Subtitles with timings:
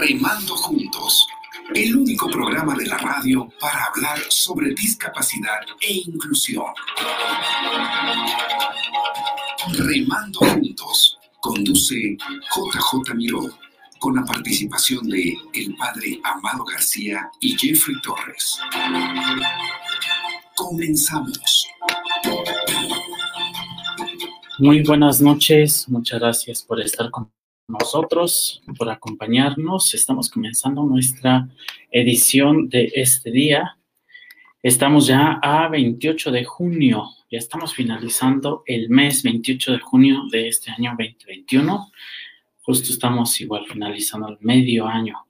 [0.00, 1.26] Remando Juntos,
[1.74, 6.66] el único programa de la radio para hablar sobre discapacidad e inclusión.
[9.72, 13.40] Remando Juntos, conduce JJ Miró,
[13.98, 18.60] con la participación de el padre Amado García y Jeffrey Torres.
[20.54, 21.66] Comenzamos.
[24.60, 27.32] Muy buenas noches, muchas gracias por estar con
[27.68, 29.92] nosotros, por acompañarnos.
[29.92, 31.48] Estamos comenzando nuestra
[31.90, 33.76] edición de este día.
[34.62, 40.48] Estamos ya a 28 de junio, ya estamos finalizando el mes 28 de junio de
[40.48, 41.92] este año 2021.
[42.62, 45.26] Justo estamos igual finalizando el medio año.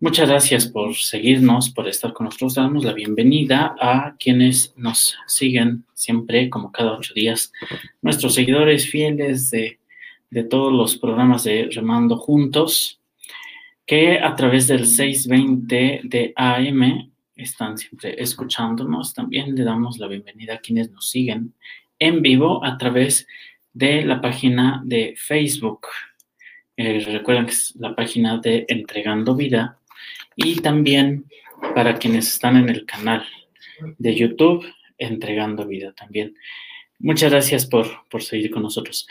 [0.00, 2.54] Muchas gracias por seguirnos, por estar con nosotros.
[2.54, 7.52] Damos la bienvenida a quienes nos siguen siempre, como cada ocho días,
[8.02, 9.79] nuestros seguidores fieles de
[10.30, 13.00] de todos los programas de Remando Juntos,
[13.84, 19.12] que a través del 620 de AM están siempre escuchándonos.
[19.12, 21.54] También le damos la bienvenida a quienes nos siguen
[21.98, 23.26] en vivo a través
[23.72, 25.86] de la página de Facebook.
[26.76, 29.78] Eh, recuerden que es la página de Entregando Vida.
[30.36, 31.26] Y también
[31.74, 33.24] para quienes están en el canal
[33.98, 34.64] de YouTube,
[34.96, 36.36] Entregando Vida también.
[36.98, 39.06] Muchas gracias por, por seguir con nosotros.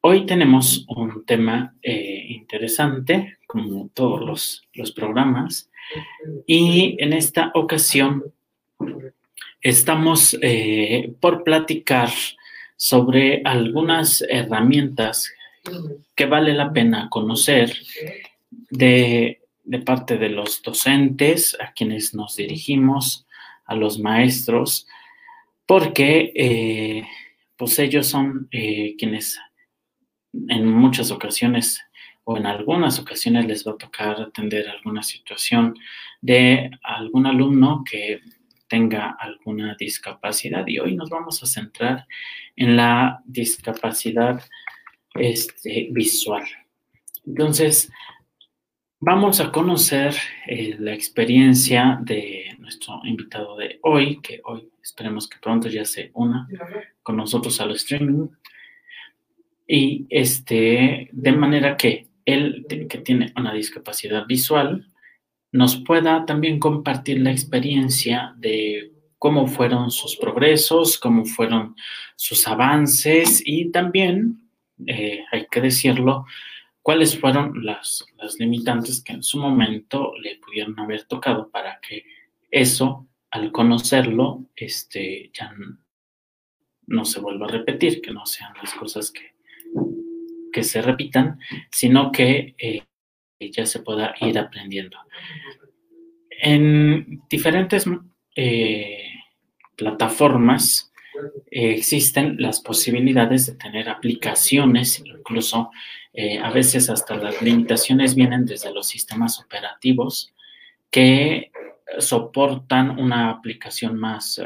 [0.00, 5.68] Hoy tenemos un tema eh, interesante, como todos los, programas,
[6.46, 8.22] y en esta ocasión
[9.60, 12.10] estamos eh, por platicar
[12.76, 15.32] sobre algunas herramientas
[16.14, 17.76] que vale la pena conocer
[18.70, 19.40] de,
[19.84, 23.26] parte de los docentes a quienes nos dirigimos,
[23.64, 24.86] a los maestros,
[25.66, 27.04] porque eh,
[27.56, 29.40] pues ellos son quienes
[30.32, 31.80] en muchas ocasiones
[32.24, 35.74] o en algunas ocasiones les va a tocar atender alguna situación
[36.20, 38.20] de algún alumno que
[38.68, 42.06] tenga alguna discapacidad y hoy nos vamos a centrar
[42.54, 44.42] en la discapacidad
[45.14, 46.44] este, visual.
[47.26, 47.90] Entonces,
[49.00, 50.14] vamos a conocer
[50.46, 56.10] eh, la experiencia de nuestro invitado de hoy, que hoy esperemos que pronto ya se
[56.14, 56.46] una
[57.02, 58.28] con nosotros al streaming.
[59.70, 64.90] Y este, de manera que él, que tiene una discapacidad visual,
[65.52, 71.76] nos pueda también compartir la experiencia de cómo fueron sus progresos, cómo fueron
[72.16, 74.50] sus avances y también,
[74.86, 76.24] eh, hay que decirlo,
[76.82, 82.04] cuáles fueron las, las, limitantes que en su momento le pudieron haber tocado para que
[82.50, 85.52] eso, al conocerlo, este, ya
[86.86, 89.37] no se vuelva a repetir, que no sean las cosas que,
[90.52, 91.38] que se repitan,
[91.70, 92.82] sino que eh,
[93.40, 94.96] ya se pueda ir aprendiendo.
[96.30, 97.86] En diferentes
[98.36, 99.10] eh,
[99.76, 100.92] plataformas
[101.50, 105.70] eh, existen las posibilidades de tener aplicaciones, incluso
[106.42, 110.34] a veces hasta las limitaciones vienen desde los sistemas operativos
[110.90, 111.52] que
[112.00, 114.42] soportan una aplicación más,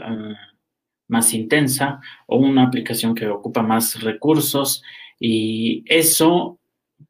[1.09, 4.83] más intensa o una aplicación que ocupa más recursos
[5.25, 6.59] y eso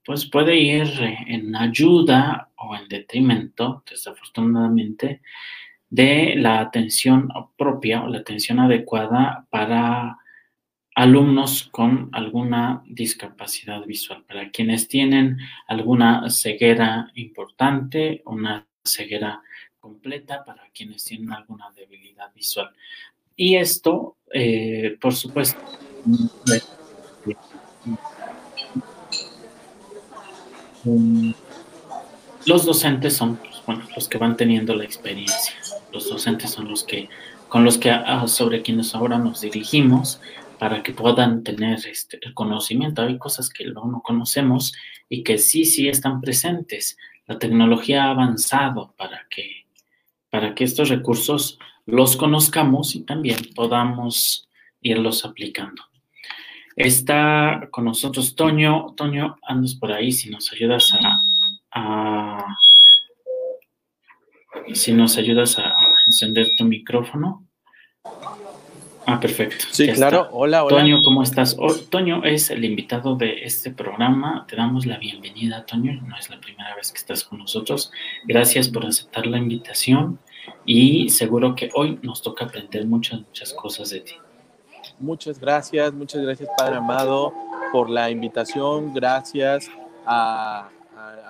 [0.04, 0.86] pues puede ir
[1.26, 5.22] en ayuda o en detrimento, desafortunadamente,
[5.88, 10.18] de la atención propia o la atención adecuada para
[10.94, 19.40] alumnos con alguna discapacidad visual, para quienes tienen alguna ceguera importante, una ceguera
[19.80, 22.70] completa, para quienes tienen alguna debilidad visual.
[23.34, 25.58] Y esto, eh, por supuesto,
[32.46, 35.54] los docentes son pues, bueno, los que van teniendo la experiencia.
[35.92, 37.08] Los docentes son los que,
[37.48, 40.20] con los que ah, sobre quienes ahora nos dirigimos
[40.58, 43.02] para que puedan tener este, el conocimiento.
[43.02, 44.72] Hay cosas que no conocemos
[45.08, 46.96] y que sí, sí están presentes.
[47.26, 49.66] La tecnología ha avanzado para que,
[50.30, 54.48] para que estos recursos los conozcamos y también podamos
[54.80, 55.91] irlos aplicando.
[56.76, 58.94] Está con nosotros Toño.
[58.96, 60.92] Toño, andas por ahí, si nos ayudas
[61.72, 62.46] a,
[64.72, 65.74] si nos ayudas a,
[66.06, 67.46] encender tu micrófono.
[69.04, 69.66] Ah, perfecto.
[69.70, 70.28] Sí, claro.
[70.32, 70.76] Hola, hola.
[70.76, 71.56] Toño, ¿cómo estás?
[71.58, 74.46] Oh, Toño es el invitado de este programa.
[74.48, 76.00] Te damos la bienvenida, Toño.
[76.02, 77.90] No es la primera vez que estás con nosotros.
[78.26, 80.20] Gracias por aceptar la invitación
[80.64, 84.14] y seguro que hoy nos toca aprender muchas, muchas cosas de ti.
[85.02, 87.32] Muchas gracias, muchas gracias Padre Amado
[87.72, 89.68] por la invitación, gracias
[90.06, 90.70] a,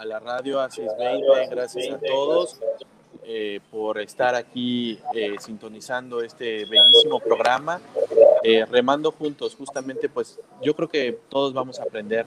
[0.05, 2.61] la radio a 620, gracias a todos
[3.25, 7.81] eh, por estar aquí eh, sintonizando este bellísimo programa,
[8.43, 12.27] eh, remando juntos, justamente pues yo creo que todos vamos a aprender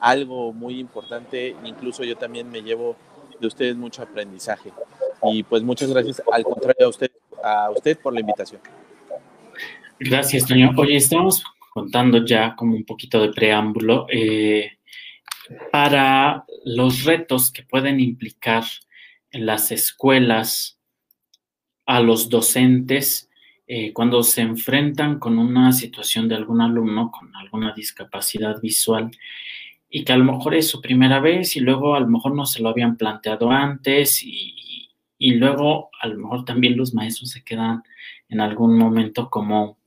[0.00, 2.96] algo muy importante, incluso yo también me llevo
[3.38, 4.72] de ustedes mucho aprendizaje.
[5.24, 7.10] Y pues muchas gracias al contrario a usted,
[7.42, 8.62] a usted por la invitación.
[9.98, 10.72] Gracias, Toño.
[10.76, 14.78] Oye, estamos contando ya como un poquito de preámbulo eh,
[15.72, 18.64] para los retos que pueden implicar
[19.30, 20.78] en las escuelas
[21.86, 23.30] a los docentes
[23.66, 29.10] eh, cuando se enfrentan con una situación de algún alumno con alguna discapacidad visual
[29.88, 32.44] y que a lo mejor es su primera vez y luego a lo mejor no
[32.44, 37.42] se lo habían planteado antes y, y luego a lo mejor también los maestros se
[37.42, 37.82] quedan
[38.28, 39.78] en algún momento como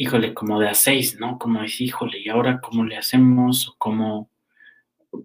[0.00, 1.38] híjole, como de a seis, ¿no?
[1.38, 3.74] Como decir, híjole, ¿y ahora cómo le hacemos?
[3.76, 4.30] ¿Cómo,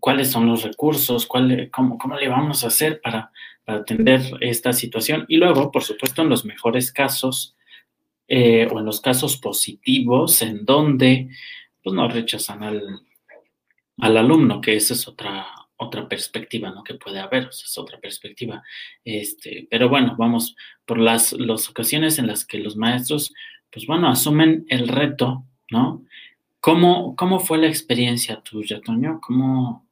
[0.02, 1.26] ¿Cuáles son los recursos?
[1.26, 3.32] ¿Cuál, cómo, ¿Cómo le vamos a hacer para,
[3.66, 5.24] atender esta situación?
[5.30, 7.56] Y luego, por supuesto, en los mejores casos
[8.28, 11.30] eh, o en los casos positivos, en donde
[11.82, 12.84] pues no rechazan al,
[14.00, 15.48] al alumno, que esa es otra,
[15.78, 16.84] otra perspectiva, ¿no?
[16.84, 18.62] Que puede haber, es otra perspectiva.
[19.06, 20.54] Este, pero bueno, vamos
[20.86, 23.34] por las, las ocasiones en las que los maestros
[23.76, 26.06] pues bueno, asumen el reto, ¿no?
[26.62, 29.20] ¿Cómo, cómo fue la experiencia tuya, Toño?
[29.22, 29.86] ¿Cómo,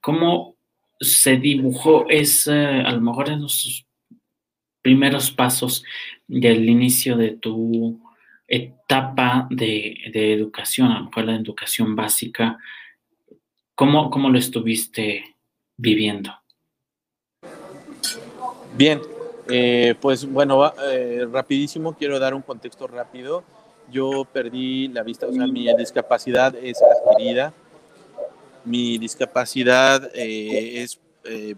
[0.00, 0.56] cómo
[0.98, 3.86] se dibujó ese, a lo mejor en los
[4.80, 5.84] primeros pasos
[6.26, 8.00] del inicio de tu
[8.48, 12.56] etapa de, educación, a lo mejor la educación básica,
[13.74, 15.36] ¿cómo, cómo lo estuviste
[15.76, 16.32] viviendo?
[18.74, 18.98] Bien,
[19.48, 23.44] eh, pues bueno, eh, rapidísimo, quiero dar un contexto rápido.
[23.90, 27.52] Yo perdí la vista, o sea, mi discapacidad es adquirida.
[28.64, 30.98] Mi discapacidad eh, es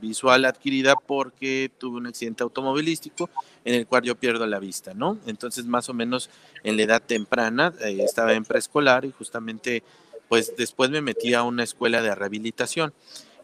[0.00, 3.28] visual adquirida porque tuve un accidente automovilístico
[3.66, 5.18] en el cual yo pierdo la vista, ¿no?
[5.26, 6.30] Entonces, más o menos
[6.64, 9.82] en la edad temprana, estaba en preescolar y justamente,
[10.30, 12.94] pues después me metí a una escuela de rehabilitación.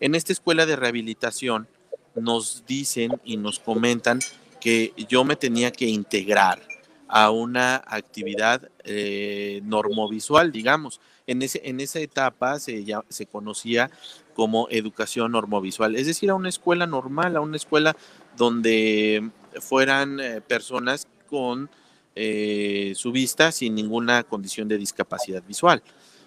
[0.01, 1.69] En esta escuela de rehabilitación,
[2.15, 4.21] nos dicen y nos comentan
[4.61, 6.63] que yo me tenía que integrar
[7.09, 11.01] a una actividad eh, normovisual, digamos.
[11.27, 13.91] En, ese, en esa etapa se, ya, se conocía
[14.35, 17.97] como educación normovisual, es decir, a una escuela normal, a una escuela
[18.37, 19.31] donde
[19.61, 21.71] fueran eh, personas con
[22.17, 25.83] eh, su vista sin ninguna condición de discapacidad visual.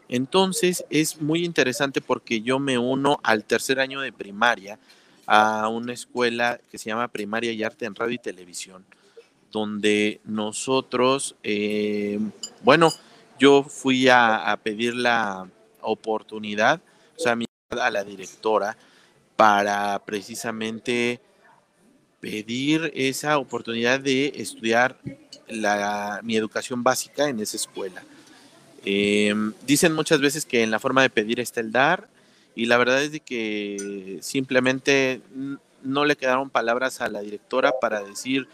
[0.10, 4.80] Entonces es muy interesante porque yo me uno al tercer año de primaria
[5.28, 8.86] a una escuela que se llama Primaria y Arte en Radio y Televisión,
[9.52, 12.18] donde nosotros, eh,
[12.64, 12.92] bueno,
[13.38, 15.48] yo fui a, pedir la
[15.82, 16.82] oportunidad,
[17.18, 17.38] o sea,
[17.70, 18.78] a la directora,
[19.36, 21.20] para precisamente
[22.22, 24.98] pedir esa oportunidad de estudiar
[26.24, 28.04] mi educación básica en esa escuela.
[28.86, 29.36] Eh,
[29.66, 32.08] dicen muchas veces que en la forma de pedir está el dar
[32.58, 35.22] y la verdad es de que simplemente
[35.84, 38.48] no le quedaron palabras a la directora para decir,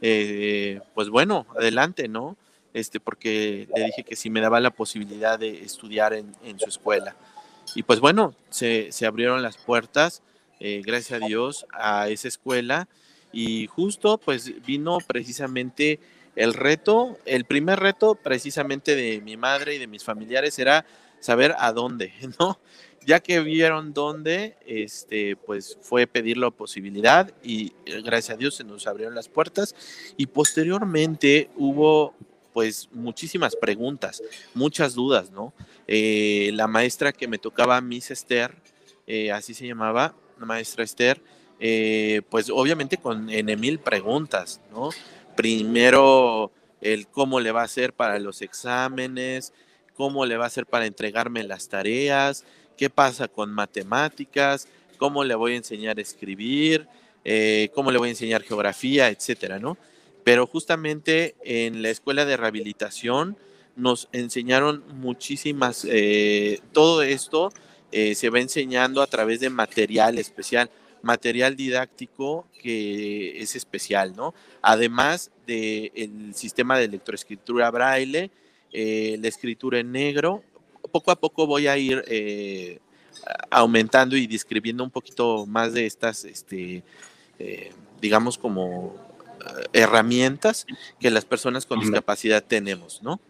[0.00, 2.38] eh, pues bueno, adelante, ¿no?
[2.72, 7.14] Este, porque le dije que si me daba la posibilidad de estudiar en, su escuela.
[7.74, 10.22] Y pues bueno, se, abrieron las puertas,
[10.58, 12.88] eh, gracias a Dios, a esa escuela
[13.34, 16.00] y justo pues vino precisamente
[16.36, 20.86] el reto, el primer reto precisamente de mi madre y de mis familiares era
[21.20, 22.58] saber a dónde, ¿no?
[23.06, 28.54] Ya que vieron dónde, este, pues fue pedir la posibilidad y eh, gracias a Dios
[28.54, 29.74] se nos abrieron las puertas
[30.16, 32.14] y posteriormente hubo
[32.52, 35.54] pues muchísimas preguntas, muchas dudas, ¿no?
[35.88, 38.54] Eh, la maestra que me tocaba, Miss Esther,
[39.06, 41.20] eh, así se llamaba, la maestra Esther,
[42.28, 44.90] pues obviamente con N mil preguntas, ¿no?
[45.36, 46.50] Primero,
[46.82, 49.54] el cómo le va a hacer para los exámenes,
[49.94, 52.44] cómo le va a hacer para entregarme las tareas,
[52.76, 56.86] qué pasa con matemáticas, cómo le voy a enseñar a escribir,
[57.24, 59.76] eh, cómo le voy a enseñar geografía, etcétera, ¿no?
[60.24, 63.36] Pero justamente en la escuela de rehabilitación
[63.76, 67.52] nos enseñaron muchísimas, eh, todo esto
[67.90, 70.70] eh, se va enseñando a través de material especial,
[71.02, 74.34] material didáctico que es especial, ¿no?
[74.62, 78.30] Además del sistema de electroescritura braille,
[78.72, 80.44] la escritura en negro,
[80.92, 82.78] poco a poco voy a ir eh,
[83.50, 86.84] aumentando y describiendo un poquito más de estas, este,
[87.38, 88.94] eh, digamos, como
[89.40, 90.66] eh, herramientas
[91.00, 93.20] que las personas con discapacidad tenemos, ¿no?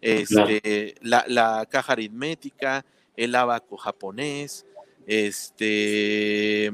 [0.00, 2.84] Este, la, caja aritmética,
[3.16, 4.66] el abaco japonés,
[5.06, 6.72] Este,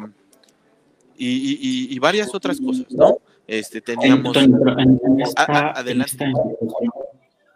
[1.17, 3.19] y, varias otras cosas, ¿no?
[3.47, 4.37] Este, teníamos...
[4.37, 6.27] En, esta, en esta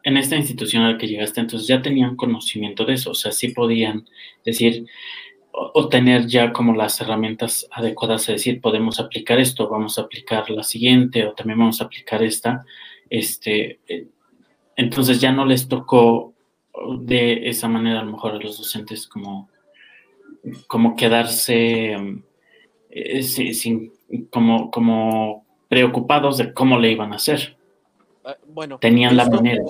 [0.05, 4.09] institución a la que llegaste, entonces ya tenían conocimiento de eso, o sea, sí podían
[4.45, 4.87] decir
[5.53, 10.49] o, tener ya como las herramientas adecuadas, es decir, podemos aplicar esto, vamos a aplicar
[10.51, 12.65] la siguiente o también vamos a aplicar esta,
[13.11, 14.07] este, eh,
[14.77, 16.33] entonces ya no les tocó
[16.99, 19.51] de esa manera a lo mejor a los docentes como,
[20.67, 21.97] como quedarse
[22.91, 23.93] eh, sin,
[24.31, 27.57] como, como preocupados de cómo le iban a hacer.
[28.25, 29.65] Ah, bueno, tenían la manera.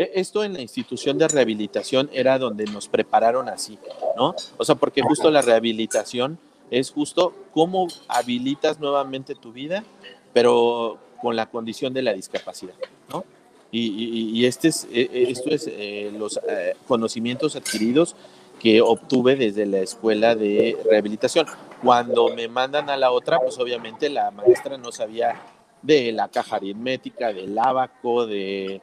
[0.00, 3.78] E, esto en la institución de rehabilitación era donde nos prepararon así,
[4.16, 4.34] ¿no?
[4.56, 6.38] O sea, porque justo la rehabilitación
[6.70, 9.84] es justo cómo habilitas nuevamente tu vida,
[10.32, 12.76] pero con la condición de la discapacidad,
[13.10, 13.24] ¿no?
[13.72, 18.16] Y, este es, e, e, esto es eh, los eh, conocimientos adquiridos
[18.58, 21.46] que obtuve desde la escuela de rehabilitación.
[21.82, 25.40] Cuando me mandan a la otra, pues obviamente la maestra no sabía
[25.82, 28.80] de la caja aritmética, del abaco, de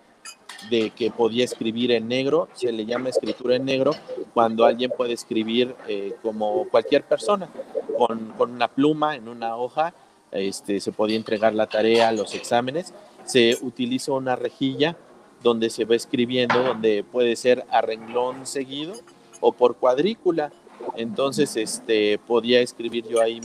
[0.69, 3.91] de que podía escribir en negro, se le llama escritura en negro,
[4.33, 7.49] cuando alguien puede escribir eh, como cualquier persona,
[7.97, 9.93] con, una pluma en una hoja,
[10.31, 12.93] este, se podía entregar la tarea, los exámenes,
[13.25, 14.97] se utiliza una rejilla
[15.43, 18.93] donde se va escribiendo, donde puede ser a renglón seguido
[19.39, 20.51] o por cuadrícula.
[20.95, 23.39] Entonces, este, podía escribir yo ahí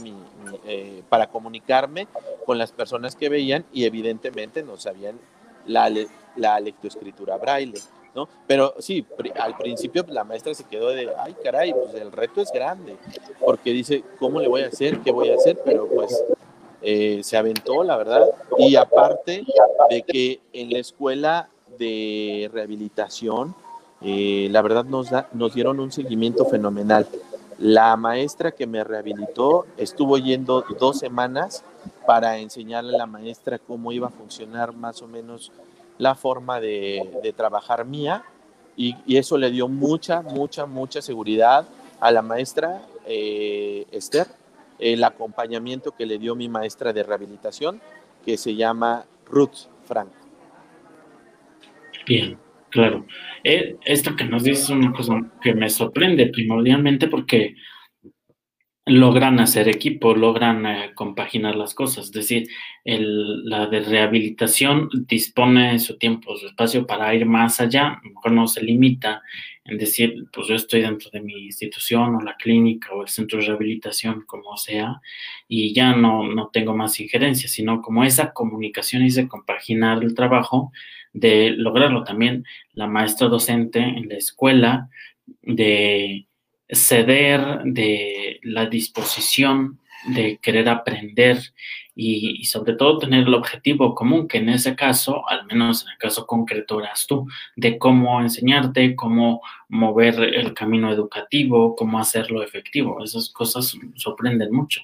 [0.65, 2.07] eh, para comunicarme
[2.45, 5.19] con las personas que veían y evidentemente no sabían
[5.65, 5.91] la,
[6.35, 7.79] la lectoescritura braille,
[8.15, 8.27] ¿no?
[8.47, 9.05] Pero sí,
[9.39, 12.97] al principio la maestra se quedó de, ay caray, pues el reto es grande,
[13.43, 14.99] porque dice, ¿cómo le voy a hacer?
[14.99, 15.59] ¿Qué voy a hacer?
[15.65, 16.23] Pero pues
[16.81, 18.27] eh, se aventó, la verdad,
[18.57, 19.45] y aparte
[19.89, 23.55] de que en la escuela de rehabilitación,
[24.01, 27.07] eh, la verdad nos, nos dieron un seguimiento fenomenal.
[27.59, 31.63] La maestra que me rehabilitó estuvo yendo dos semanas
[32.05, 35.51] para enseñarle a la maestra cómo iba a funcionar más o menos
[35.97, 38.23] la forma de, trabajar mía
[38.75, 41.67] y, eso le dio mucha, mucha, mucha seguridad
[41.99, 44.27] a la maestra eh, Esther,
[44.79, 47.81] el acompañamiento que le dio mi maestra de rehabilitación,
[48.25, 50.09] que se llama Ruth Frank.
[52.05, 52.37] Bien,
[52.73, 53.05] claro.
[53.43, 57.55] Eh, esto que nos dices es una cosa que me sorprende primordialmente porque
[58.85, 62.05] logran hacer equipo, logran eh, compaginar las cosas.
[62.05, 62.47] Es decir,
[62.83, 68.31] la de rehabilitación dispone su tiempo, su espacio para ir más allá, a lo mejor
[68.33, 69.21] no se limita
[69.65, 73.39] en decir, pues yo estoy dentro de mi institución o la clínica o el centro
[73.39, 74.99] de rehabilitación, como sea,
[75.47, 80.15] y ya no, no tengo más injerencia, sino como esa comunicación y ese compaginar el
[80.15, 80.73] trabajo,
[81.13, 84.89] de lograrlo también la maestra docente en la escuela,
[85.41, 86.27] de
[86.69, 91.39] ceder de la disposición de querer aprender
[91.95, 95.97] y, sobre todo tener el objetivo común, que en ese caso, al menos en el
[95.97, 103.03] caso concreto, eras tú, de cómo enseñarte, cómo mover el camino educativo, cómo hacerlo efectivo.
[103.03, 104.81] Esas cosas sorprenden mucho.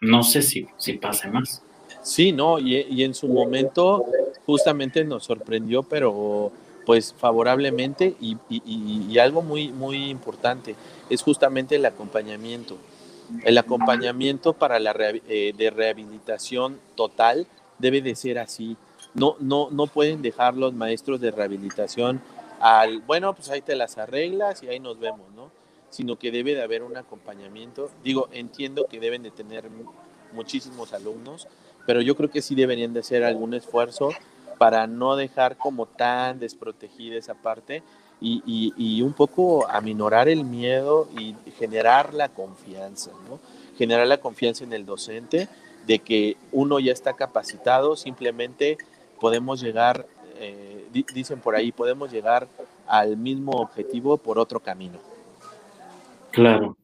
[0.00, 1.64] No sé si, si pase más.
[2.02, 4.04] Sí, no, y, en su momento
[4.44, 6.50] justamente nos sorprendió, pero
[6.84, 10.74] pues favorablemente y, y, algo muy, muy importante
[11.08, 12.76] es justamente el acompañamiento.
[13.44, 17.46] El acompañamiento para la eh, de rehabilitación total
[17.78, 18.76] debe de ser así.
[19.14, 22.20] No, no, no pueden dejar los maestros de rehabilitación
[22.60, 25.50] al, bueno, pues ahí te las arreglas y ahí nos vemos, ¿no?
[25.90, 27.90] Sino que debe de haber un acompañamiento.
[28.04, 29.68] Digo, entiendo que deben de tener
[30.32, 31.48] muchísimos alumnos,
[31.86, 34.10] pero yo creo que sí deberían de hacer algún esfuerzo
[34.58, 37.82] para no dejar como tan desprotegida esa parte
[38.20, 43.40] y, un poco aminorar el miedo y generar la confianza, ¿no?
[43.76, 45.48] Generar la confianza en el docente
[45.86, 48.78] de que uno ya está capacitado, simplemente
[49.20, 52.46] podemos llegar, eh, dicen por ahí, podemos llegar
[52.86, 54.98] al mismo objetivo por otro camino.
[56.30, 56.76] Claro.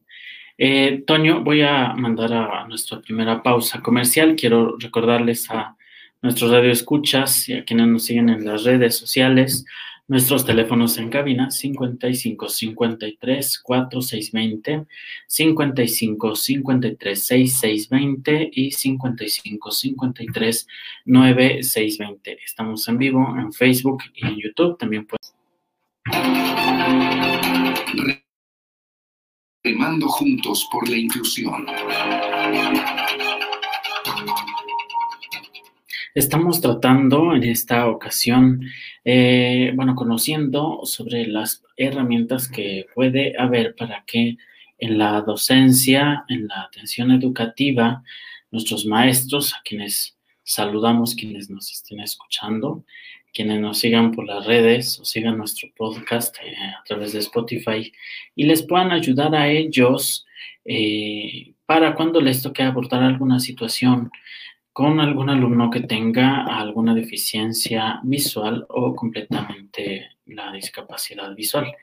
[0.61, 4.35] Eh, Toño, voy a mandar a nuestra primera pausa comercial.
[4.35, 5.77] Quiero recordarles a
[6.21, 9.63] nuestros radioescuchas y a quienes nos siguen en las redes sociales.
[10.09, 14.85] Nuestros teléfonos en cabina 55 53 4620,
[15.27, 20.67] 55 53 6620 y 55 53
[21.05, 22.37] 9620.
[22.43, 24.77] Estamos en vivo en Facebook y en YouTube.
[24.77, 25.19] También pueden.
[29.61, 31.65] Remando juntos por la inclusión.
[36.15, 38.61] Estamos tratando en esta ocasión,
[39.03, 44.37] eh, bueno, conociendo sobre las herramientas que puede haber para que
[44.77, 48.01] en la docencia, en la atención educativa,
[48.51, 52.85] nuestros maestros, a quienes saludamos, quienes nos estén escuchando,
[53.33, 57.91] quienes nos sigan por las redes o sigan nuestro podcast eh, a través de Spotify
[58.35, 60.25] y les puedan ayudar a ellos
[60.65, 64.11] eh, para cuando les toque abordar alguna situación
[64.73, 71.75] con algún alumno que tenga alguna deficiencia visual o completamente la discapacidad visual.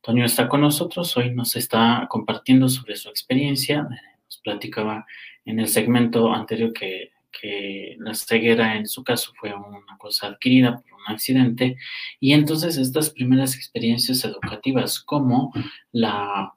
[0.00, 5.06] Toño está con nosotros, hoy nos está compartiendo sobre su experiencia, nos platicaba
[5.44, 7.10] en el segmento anterior que,
[7.40, 11.76] que la ceguera en su caso fue una cosa adquirida por un accidente.
[12.20, 15.52] Y entonces estas primeras experiencias educativas como
[15.92, 16.52] la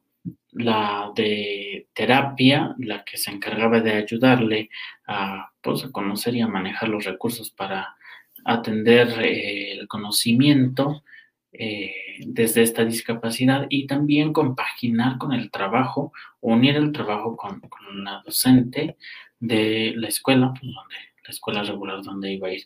[0.51, 4.69] la de terapia, la que se encargaba de ayudarle
[5.07, 7.95] a, pues, a conocer y a manejar los recursos para
[8.45, 11.03] atender eh, el conocimiento
[11.51, 17.61] eh, desde esta discapacidad y también compaginar con el trabajo, unir el trabajo con,
[18.03, 18.97] la docente
[19.39, 22.63] de la escuela, pues, la escuela regular donde iba a ir.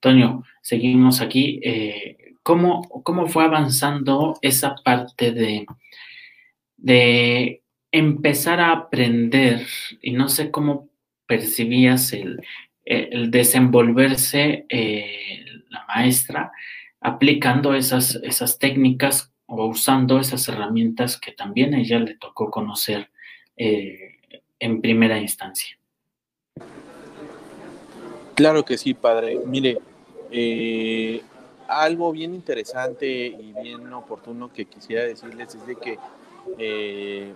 [0.00, 1.60] Toño, seguimos aquí.
[1.62, 5.66] Eh, ¿cómo, ¿Cómo fue avanzando esa parte de
[6.84, 7.62] de
[7.92, 9.66] empezar a aprender
[10.02, 10.90] y no sé cómo
[11.26, 12.42] percibías el,
[13.30, 16.52] desenvolverse eh, la maestra
[17.00, 23.10] aplicando esas, esas técnicas o usando esas herramientas que también a ella le tocó conocer
[23.56, 24.18] eh,
[24.58, 25.78] en primera instancia.
[28.34, 29.40] Claro que sí, padre.
[29.46, 29.78] Mire,
[30.30, 31.22] eh,
[31.68, 35.98] algo bien interesante y bien oportuno que quisiera decirles es de que
[36.58, 37.32] eh,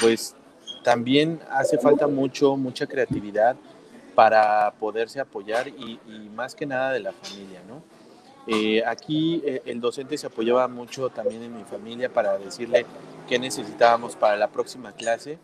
[0.00, 0.34] pues
[0.82, 3.56] también hace falta mucho, mucha creatividad
[4.16, 6.00] para poderse apoyar y,
[6.34, 7.82] más que nada de la familia, ¿no?
[8.46, 12.86] Eh, aquí el docente se apoyaba mucho también en mi familia para decirle
[13.28, 15.38] qué necesitábamos para la próxima clase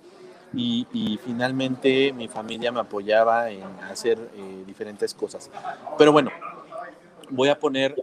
[0.57, 4.19] y, finalmente mi familia me apoyaba en hacer
[4.67, 5.51] diferentes cosas.
[5.99, 6.31] Pero bueno,
[7.31, 7.95] voy a poner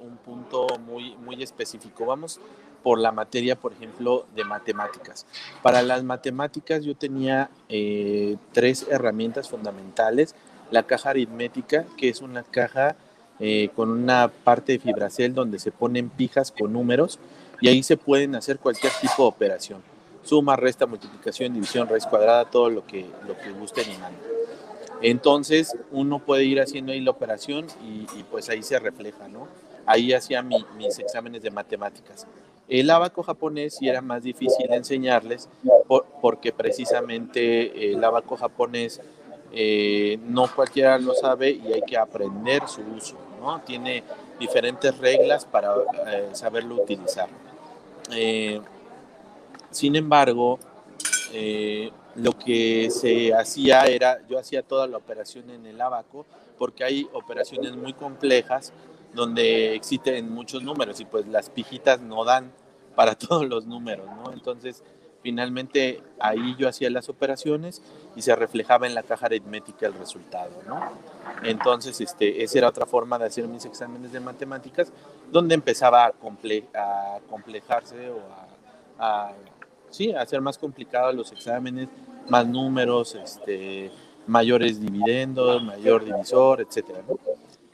[0.00, 2.06] un punto muy, muy específico.
[2.06, 2.40] Vamos
[2.82, 5.26] por la materia, por ejemplo, de matemáticas.
[5.62, 10.34] Para las matemáticas yo tenía eh, tres herramientas fundamentales.
[10.70, 12.96] La caja aritmética, que es una caja
[13.40, 17.18] eh, con una parte de fibracel donde se ponen pijas con números
[17.60, 19.82] y ahí se pueden hacer cualquier tipo de operación.
[20.28, 23.96] Suma, resta, multiplicación, división, raíz cuadrada, todo lo que, lo que guste y.
[25.00, 29.48] Entonces uno puede ir haciendo ahí la operación y, pues ahí se refleja, ¿no?
[29.86, 32.26] Ahí hacía mis exámenes de matemáticas.
[32.68, 35.48] El abaco japonés sí era más difícil enseñarles
[36.20, 39.00] porque precisamente el abaco japonés
[39.50, 43.62] eh, no cualquiera lo sabe y hay que aprender su uso, ¿no?
[43.62, 44.02] Tiene
[44.38, 45.72] diferentes reglas para
[46.06, 47.30] eh, saberlo utilizar.
[48.10, 48.60] Eh,
[49.70, 50.58] sin embargo,
[52.14, 56.26] lo que se hacía era, yo hacía toda la operación en el abaco
[56.58, 58.72] porque hay operaciones muy complejas
[59.14, 62.52] donde existen muchos números y pues las pijitas no dan
[62.94, 64.32] para todos los números, ¿no?
[64.32, 64.82] Entonces,
[65.22, 67.82] finalmente ahí yo hacía las operaciones
[68.16, 70.80] y se reflejaba en la caja aritmética el resultado, ¿no?
[71.42, 74.92] Entonces, este, esa era otra forma de hacer mis exámenes de matemáticas,
[75.30, 78.18] donde empezaba a, a complejarse o
[78.98, 79.32] a,
[79.90, 81.88] sí, hacer más complicados los exámenes,
[82.28, 83.90] más números, este,
[84.26, 87.18] mayores dividendos, mayor divisor, etcétera, ¿no?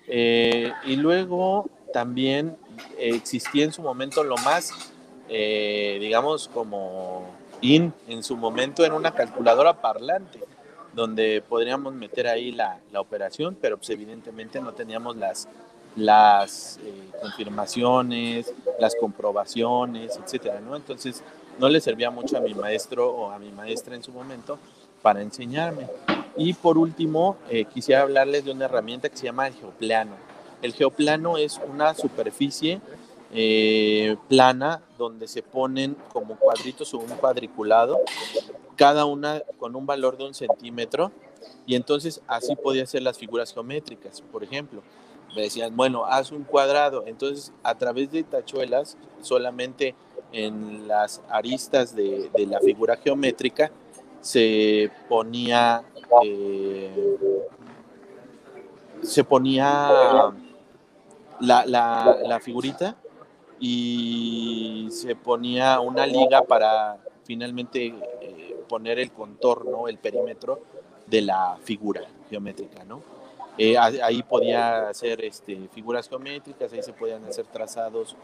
[0.06, 2.56] Eh, y luego también
[2.98, 4.92] existía en su momento lo más,
[5.28, 7.26] eh, digamos, como
[7.60, 10.40] in en su momento en una calculadora parlante,
[10.92, 15.48] donde podríamos meter ahí la, la operación, pero pues evidentemente no teníamos las,
[15.96, 20.76] las eh, confirmaciones, las comprobaciones, etcétera, ¿no?
[20.76, 21.22] Entonces
[21.58, 24.58] no le servía mucho a mi maestro o a mi maestra en su momento
[25.02, 25.86] para enseñarme.
[26.36, 30.16] Y por último, eh, quisiera hablarles de una herramienta que se llama el geoplano.
[30.62, 32.80] El geoplano es una superficie
[33.32, 38.00] eh, plana donde se ponen como cuadritos o un cuadriculado,
[38.76, 41.12] cada una con un valor de un centímetro,
[41.66, 44.20] y entonces así podía hacer las figuras geométricas.
[44.20, 44.82] Por ejemplo,
[45.34, 49.94] me decían, bueno, haz un cuadrado, entonces a través de tachuelas, solamente
[50.34, 53.70] en las aristas de, de la figura geométrica,
[54.20, 55.84] se ponía
[56.24, 57.16] eh,
[59.02, 60.32] se ponía
[61.40, 62.96] la, la, figurita
[63.60, 70.60] y se ponía una liga para finalmente eh, poner el contorno, el perímetro
[71.06, 73.02] de la figura geométrica, ¿no?
[73.58, 78.16] Eh, ahí podía hacer este, figuras geométricas, ahí se podían hacer trazados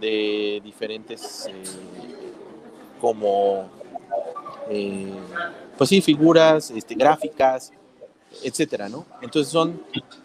[0.00, 1.48] de diferentes
[3.00, 3.68] como
[4.68, 5.12] eh,
[5.76, 7.72] pues sí, figuras, este, gráficas,
[8.42, 9.06] etcétera, ¿no?
[9.22, 9.82] Entonces son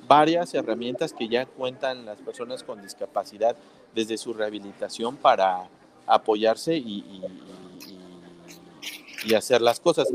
[0.07, 3.55] varias herramientas que ya cuentan las personas con discapacidad
[3.93, 5.67] desde su rehabilitación para
[6.05, 7.03] apoyarse y,
[9.25, 10.07] y, hacer las cosas.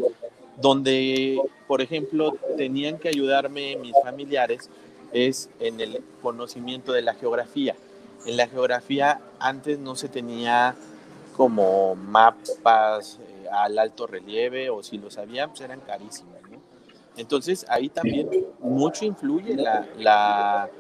[0.61, 4.68] Donde, por ejemplo, tenían que ayudarme mis familiares
[5.12, 7.75] es en el conocimiento de la geografía.
[8.27, 10.75] En la geografía antes no se tenía
[11.37, 16.41] como mapas eh, al alto relieve o si lo sabían pues eran carísimos.
[17.17, 18.29] Entonces ahí también
[18.61, 20.71] mucho influye la, la,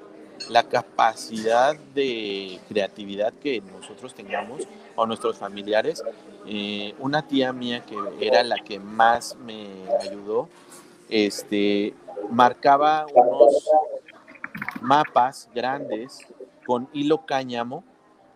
[0.48, 6.02] la, capacidad de creatividad que nosotros tengamos o nuestros familiares.
[6.46, 9.66] Eh, una tía mía que era la que más me
[10.00, 10.48] ayudó,
[11.10, 11.94] este,
[12.30, 13.68] marcaba unos
[14.80, 16.26] mapas grandes
[16.70, 17.82] con hilo cáñamo,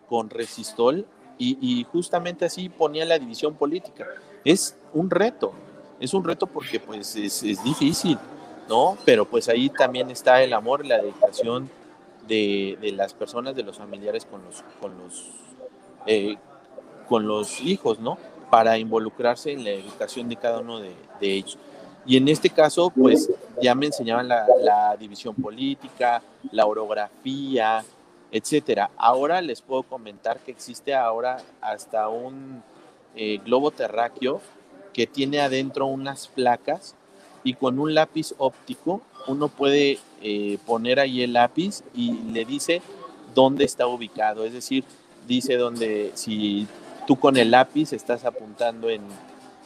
[0.09, 1.05] con resistol
[1.37, 4.05] y, y justamente así ponía la división política.
[4.43, 5.53] Es un reto,
[6.01, 8.17] es un reto porque pues es, difícil,
[8.67, 8.97] ¿no?
[9.05, 11.69] Pero pues ahí también está el amor la dedicación
[12.27, 15.31] de, las personas, de los familiares con los, con los,
[16.05, 16.35] eh,
[17.07, 18.17] con los hijos, ¿no?
[18.49, 21.57] Para involucrarse en la educación de cada uno de, ellos.
[22.05, 26.21] Y en este caso, pues ya me enseñaban la, división política,
[26.51, 27.85] la orografía,
[28.35, 28.91] etcétera.
[28.97, 32.61] Ahora les puedo comentar que existe ahora hasta un
[33.15, 34.41] eh, globo terráqueo
[34.91, 36.95] que tiene adentro unas placas
[37.45, 42.81] y con un lápiz óptico uno puede eh, poner ahí el lápiz y le dice
[43.33, 44.43] dónde está ubicado.
[44.43, 44.83] Es decir,
[45.25, 46.67] dice dónde, si
[47.07, 49.01] tú con el lápiz estás apuntando en,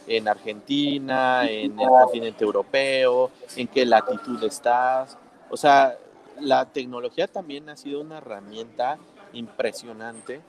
[0.06, 5.18] en Argentina, en el continente europeo, en qué latitud estás.
[5.50, 5.96] O sea,
[6.40, 8.98] la tecnología también ha sido una herramienta
[9.32, 10.40] impresionante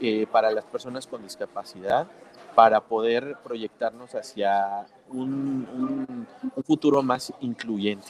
[0.00, 2.08] eh, para las personas con discapacidad
[2.54, 6.26] para poder proyectarnos hacia un,
[6.66, 8.08] futuro más incluyente.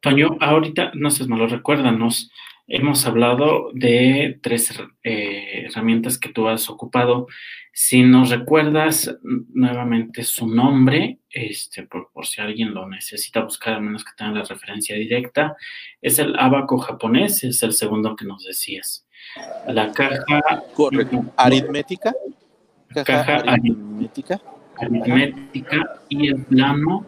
[0.00, 2.30] Toño, ahorita, no sé, me lo recuérdanos,
[2.68, 7.26] hemos hablado de tres eh, herramientas que tú has ocupado.
[7.72, 13.80] Si nos recuerdas nuevamente su nombre, este, por, por, si alguien lo necesita buscar, a
[13.80, 15.56] menos que tenga la referencia directa,
[16.00, 19.06] es el abaco japonés, es el segundo que nos decías.
[19.66, 20.62] La caja...
[20.74, 21.24] Correcto.
[21.36, 22.12] Aritmética
[23.04, 24.40] caja, aritmética.
[24.76, 27.06] aritmética y el plano.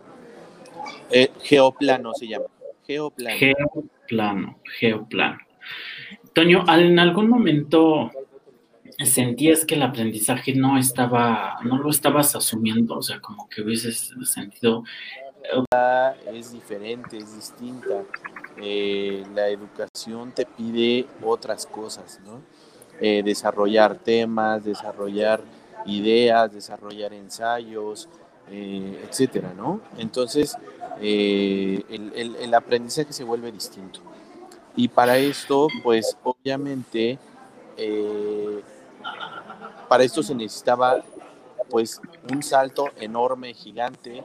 [1.10, 2.46] Eh, geoplano se llama.
[2.86, 3.38] Geoplano.
[3.38, 5.38] Geoplano, geoplano.
[6.32, 8.10] Toño, ¿en algún momento
[9.04, 12.96] sentías que el aprendizaje no estaba, no lo estabas asumiendo?
[12.96, 14.84] O sea, como que hubieses sentido.
[16.32, 18.04] Es diferente, es distinta.
[18.62, 22.42] Eh, la educación te pide otras cosas, ¿no?
[23.00, 25.40] Eh, desarrollar temas, desarrollar
[25.86, 28.08] ideas, desarrollar ensayos,
[28.50, 29.80] eh, etcétera, ¿no?
[29.96, 30.56] Entonces,
[31.00, 34.00] eh, el, aprendizaje se vuelve distinto.
[34.76, 37.18] Y para esto, pues obviamente,
[37.76, 38.62] eh,
[39.88, 41.02] para esto se necesitaba
[41.68, 42.00] pues
[42.32, 44.24] un salto enorme, gigante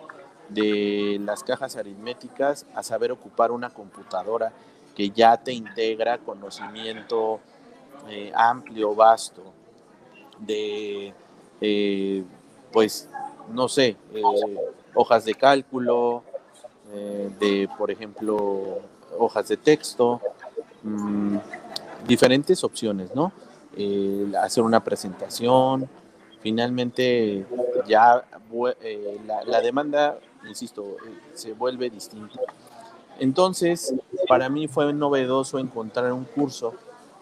[0.49, 4.51] de las cajas aritméticas a saber ocupar una computadora
[4.95, 7.39] que ya te integra conocimiento
[8.35, 9.41] amplio, vasto,
[10.39, 11.13] de
[11.61, 12.23] eh,
[12.71, 13.09] pues,
[13.51, 14.21] no sé, eh,
[14.93, 16.23] hojas de cálculo,
[16.93, 18.79] eh, de, por ejemplo,
[19.17, 20.21] hojas de texto,
[20.83, 21.37] mm,
[22.07, 23.31] diferentes opciones, ¿no?
[24.41, 25.89] hacer una presentación,
[26.39, 27.45] finalmente
[27.85, 28.23] ya
[29.27, 30.95] la, la, demanda, insisto,
[31.33, 32.39] se vuelve distinta.
[33.19, 33.93] Entonces,
[34.29, 36.73] para mí fue novedoso encontrar un curso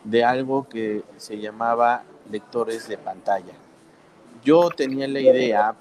[0.03, 3.53] de algo que se llamaba lectores de pantalla
[4.43, 5.75] yo tenía la idea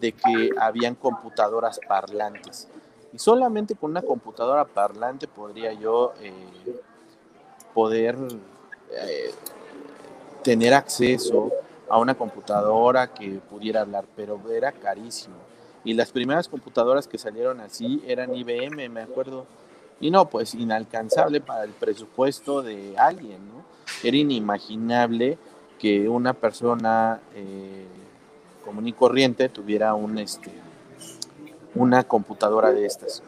[0.00, 2.68] de que habían computadoras parlantes.
[3.14, 6.32] Y solamente con una computadora parlante podría yo eh,
[7.72, 8.18] poder
[8.90, 9.30] eh,
[10.42, 11.52] tener acceso
[11.88, 15.36] a una computadora que pudiera hablar, pero era carísimo.
[15.84, 19.46] Y las primeras computadoras que salieron así eran IBM, me acuerdo.
[20.00, 23.64] Y no, pues inalcanzable para el presupuesto de alguien, ¿no?
[24.02, 25.38] Era inimaginable
[25.78, 27.86] que una persona eh,
[28.64, 30.50] común y corriente tuviera un, este,
[31.74, 33.22] una computadora de estas.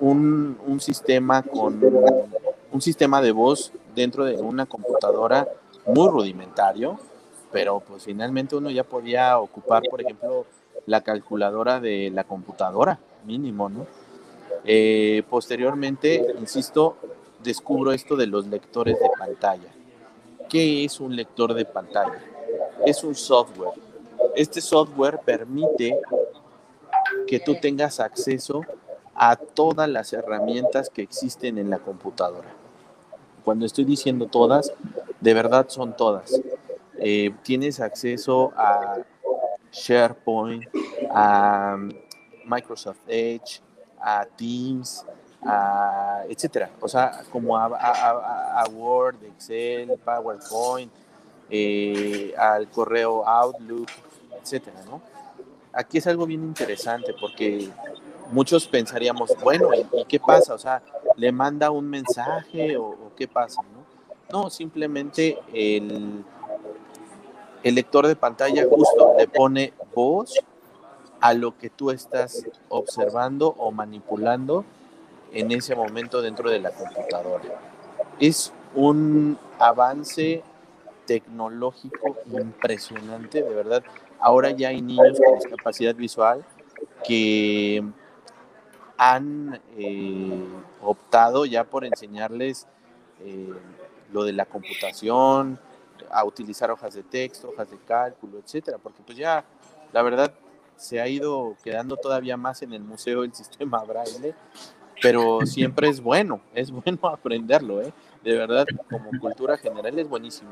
[0.00, 1.80] Un, un, sistema con
[2.72, 5.48] un sistema de voz dentro de una computadora
[5.86, 6.98] muy rudimentario,
[7.50, 10.46] pero pues finalmente uno ya podía ocupar, por ejemplo,
[10.86, 13.86] la calculadora de la computadora, mínimo, ¿no?
[14.64, 16.96] Eh, posteriormente, insisto,
[17.42, 19.68] descubro esto de los lectores de pantalla.
[20.48, 22.22] ¿Qué es un lector de pantalla?
[22.86, 23.72] Es un software
[24.34, 26.00] Este software permite
[27.28, 28.62] que tú tengas acceso
[29.14, 32.48] a todas las herramientas que existen en la computadora.
[33.44, 34.72] Cuando estoy diciendo todas,
[35.20, 36.40] de verdad son todas.
[36.98, 38.98] Eh, tienes acceso a
[39.72, 40.64] SharePoint,
[41.10, 41.76] a
[42.44, 43.60] Microsoft Edge,
[44.00, 45.04] a Teams,
[45.44, 46.70] a, etcétera.
[46.80, 50.90] O sea, como a, Word, Excel, PowerPoint,
[51.50, 53.88] eh, al correo Outlook,
[54.40, 55.00] etcétera, ¿no?
[55.78, 57.68] Aquí es algo bien interesante porque
[58.32, 60.54] muchos pensaríamos, bueno, ¿y, qué pasa?
[60.54, 60.82] O sea,
[61.14, 63.62] ¿le manda un mensaje o, qué pasa?
[63.62, 66.24] No, no simplemente el,
[67.62, 70.34] lector de pantalla justo le pone voz
[71.20, 74.64] a lo que tú estás observando o manipulando
[75.32, 77.44] en ese momento dentro de la computadora.
[78.18, 80.42] Es un avance
[81.06, 83.84] tecnológico impresionante, de verdad.
[84.20, 86.44] Ahora ya hay niños con discapacidad visual
[87.06, 87.82] que
[88.96, 90.44] han eh,
[90.82, 92.66] optado ya por enseñarles
[93.20, 93.52] eh,
[94.12, 95.58] lo de la computación,
[96.10, 99.44] a utilizar hojas de texto, hojas de cálculo, etcétera, porque pues ya
[99.92, 100.32] la verdad
[100.76, 104.34] se ha ido quedando todavía más en el museo el sistema braille,
[105.02, 107.92] pero siempre es bueno, es bueno aprenderlo, ¿eh?
[108.22, 110.50] De verdad, como cultura general es buenísimo.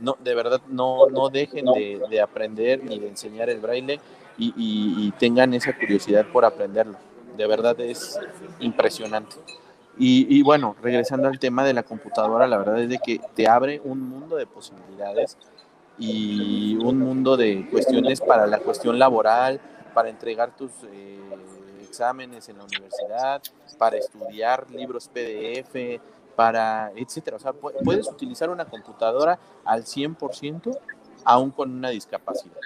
[0.00, 4.00] No, de verdad, no, no dejen de, aprender ni de enseñar el braille
[4.38, 6.96] y, tengan esa curiosidad por aprenderlo.
[7.36, 8.18] De verdad es
[8.60, 9.36] impresionante.
[9.98, 13.48] Y, y, bueno, regresando al tema de la computadora, la verdad es de que te
[13.48, 15.36] abre un mundo de posibilidades
[15.98, 19.60] y un mundo de cuestiones para la cuestión laboral,
[19.92, 21.18] para entregar tus eh,
[21.82, 23.42] exámenes en la universidad,
[23.78, 26.00] para estudiar libros PDF,
[26.38, 27.36] para etcétera.
[27.36, 30.70] O sea, puedes utilizar una computadora al 100%
[31.24, 32.60] aún con una discapacidad.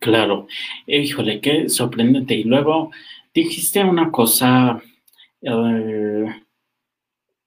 [0.00, 0.48] Claro,
[0.88, 2.34] híjole, qué sorprendente.
[2.34, 2.90] Y luego
[3.32, 4.82] dijiste una cosa
[5.40, 6.42] eh,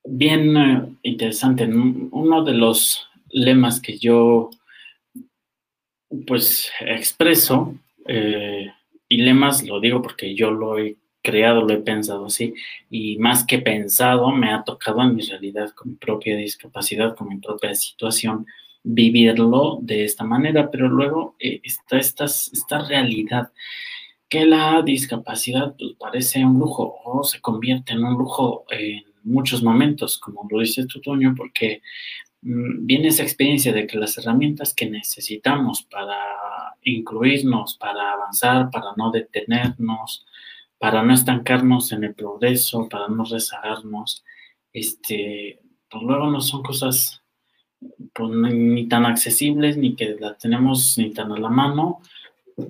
[0.05, 1.65] bien eh, interesante.
[1.65, 4.49] Uno de los lemas que yo
[6.25, 7.75] pues expreso,
[8.07, 8.71] eh,
[9.09, 12.53] y lemas lo digo porque yo lo he creado, lo he pensado así,
[12.89, 17.29] y más que pensado, me ha tocado en mi realidad con mi propia discapacidad, con
[17.29, 18.45] mi propia situación,
[18.83, 23.51] vivirlo de esta manera, pero luego está esta, esta realidad
[24.31, 29.61] que la discapacidad pues, parece un lujo o se convierte en un lujo en muchos
[29.61, 31.81] momentos, como lo dice Tutoño, porque
[32.41, 36.17] mm, viene esa experiencia de que las herramientas que necesitamos para
[36.83, 40.25] incluirnos, para avanzar, para no detenernos,
[40.81, 44.25] para no estancarnos en el progreso, para no rezagarnos,
[44.73, 47.21] este, pues luego no son cosas
[48.11, 52.01] pues, ni tan accesibles, ni que las tenemos ni tan a la mano,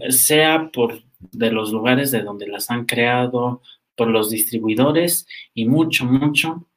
[0.10, 3.62] sea por de los lugares de donde las han creado,
[3.96, 6.68] por los distribuidores y mucho, mucho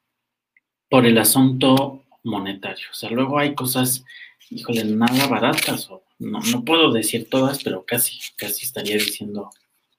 [0.89, 2.85] por el asunto monetario.
[2.91, 4.05] O sea, luego hay cosas,
[4.49, 9.49] híjole, nada baratas, no, no puedo decir todas, pero casi, casi estaría diciendo,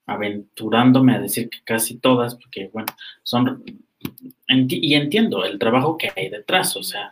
[0.07, 2.87] aventurándome a decir que casi todas, porque bueno,
[3.23, 3.63] son
[4.49, 7.11] y entiendo el trabajo que hay detrás, o sea,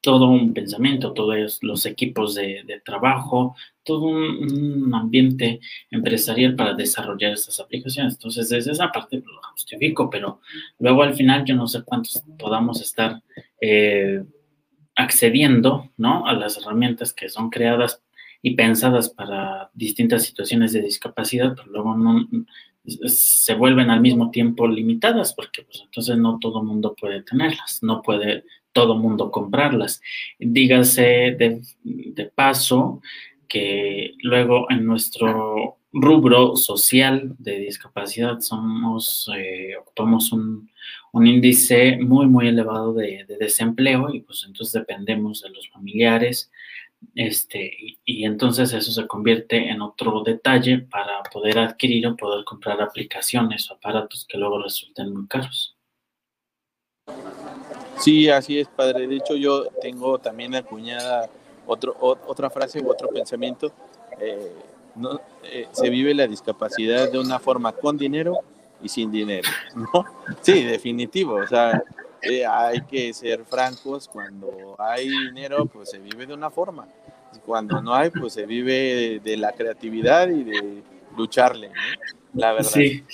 [0.00, 7.60] todo un pensamiento, todos los equipos de, trabajo, todo un, ambiente empresarial para desarrollar estas
[7.60, 8.14] aplicaciones.
[8.14, 10.40] Entonces, desde esa parte lo justifico, pero
[10.78, 13.22] luego al final yo no sé cuántos podamos estar
[13.60, 14.24] eh,
[14.94, 16.26] accediendo, ¿no?
[16.26, 18.02] A las herramientas que son creadas
[18.42, 22.26] y pensadas para distintas situaciones de discapacidad, pero luego no,
[23.06, 28.02] se vuelven al mismo tiempo limitadas, porque pues entonces no todo mundo puede tenerlas, no
[28.02, 30.00] puede todo mundo comprarlas.
[30.38, 33.00] Dígase de, paso
[33.48, 40.70] que luego en nuestro rubro social de discapacidad somos, eh, ocupamos un,
[41.14, 46.50] índice muy, muy elevado de, de, desempleo y pues entonces dependemos de los familiares,
[47.14, 47.72] este,
[48.04, 53.70] y, entonces eso se convierte en otro detalle para poder adquirir o poder comprar aplicaciones
[53.70, 55.76] o aparatos que luego resulten muy caros.
[57.98, 59.06] Sí, así es, padre.
[59.06, 61.28] De hecho, yo tengo también acuñada
[61.66, 63.72] otro, otra frase u otro pensamiento.
[64.20, 64.52] Eh,
[64.94, 68.40] no, eh, se vive la discapacidad de una forma con dinero
[68.82, 69.48] y sin dinero.
[70.42, 71.36] Sí, definitivo.
[71.36, 71.82] O sea,
[72.48, 76.88] hay que ser francos, cuando hay dinero, pues se vive de una forma.
[77.44, 80.82] Cuando no hay, pues se vive de, la creatividad y de
[81.16, 81.70] lucharle,
[82.34, 82.70] la verdad.
[82.70, 83.04] Sí.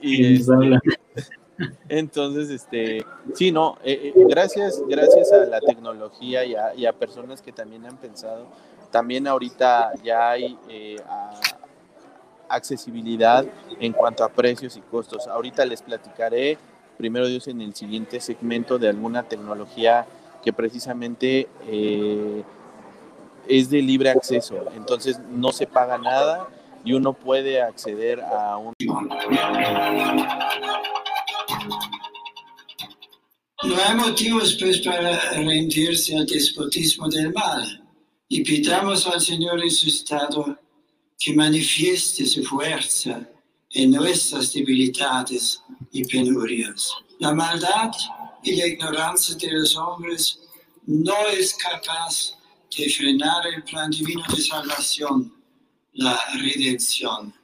[0.00, 0.52] Y este,
[1.88, 7.52] entonces, este, sí, no, eh, eh, gracias, gracias a la tecnología y a, personas que
[7.52, 8.46] también han pensado
[8.90, 10.96] también ahorita ya hay eh,
[12.48, 13.44] accesibilidad
[13.78, 15.26] en cuanto a precios y costos.
[15.28, 16.58] Ahorita les platicaré,
[17.00, 20.06] primero Dios, en el siguiente segmento de alguna tecnología
[20.44, 22.42] que precisamente eh,
[23.48, 26.46] es de libre acceso, entonces no se paga nada
[26.84, 28.74] y uno puede acceder a un...
[33.62, 37.82] No hay motivos pues para rendirse al despotismo del mal.
[38.28, 40.58] Y pidamos al Señor resucitado
[41.18, 43.26] que manifieste su fuerza
[43.70, 46.92] en nuestras debilidades y penurias.
[47.18, 47.90] La maldad
[48.42, 50.40] y la ignorancia de los hombres
[50.86, 52.38] no es capaz
[52.76, 55.32] de frenar el plan divino de salvación,
[55.92, 57.34] la redención.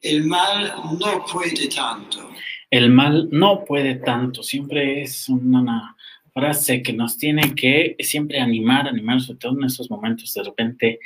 [0.00, 2.30] El mal no puede tanto.
[2.70, 5.96] El mal no puede tanto, siempre es una
[6.32, 11.00] frase que nos tiene que siempre animar, animar, sobre todo en esos momentos de repente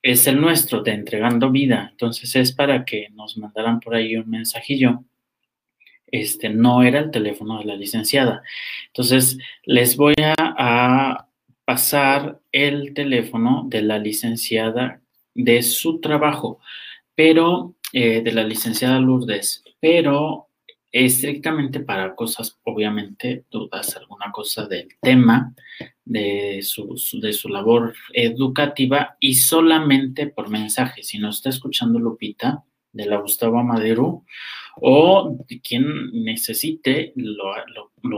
[0.00, 1.88] es el nuestro de Entregando Vida.
[1.90, 5.02] Entonces es para que nos mandaran por ahí un mensajillo.
[6.06, 8.44] Este no era el teléfono de la licenciada.
[8.86, 11.24] Entonces les voy a
[11.68, 15.02] pasar el teléfono de la licenciada
[15.34, 16.60] de su trabajo,
[17.14, 20.48] pero eh, de la licenciada Lourdes, pero
[20.90, 25.54] estrictamente para cosas, obviamente, dudas, alguna cosa del tema
[26.06, 31.02] de su, de su labor educativa y solamente por mensaje.
[31.02, 32.64] Si no está escuchando Lupita,
[32.98, 34.24] de la Gustavo Madero,
[34.80, 37.52] o quien necesite lo,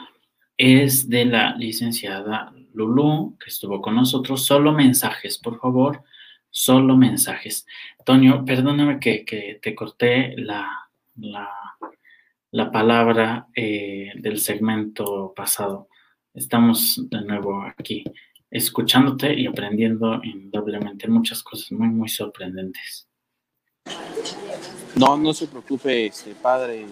[0.56, 4.44] Es de la licenciada Lulu, que estuvo con nosotros.
[4.44, 6.02] Solo mensajes, por favor.
[6.50, 7.66] Solo mensajes.
[8.04, 10.68] Toño, perdóname que, te corté la,
[11.16, 11.48] la,
[12.50, 15.88] la palabra eh, del segmento pasado
[16.38, 18.04] estamos de nuevo aquí
[18.50, 23.06] escuchándote y aprendiendo indudablemente muchas cosas muy, muy sorprendentes.
[24.94, 26.86] No, no se preocupe, este, padre.